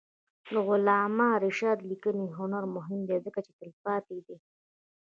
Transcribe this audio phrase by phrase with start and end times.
[0.49, 4.37] د علامه رشاد لیکنی هنر مهم دی ځکه چې تلپاتې دی.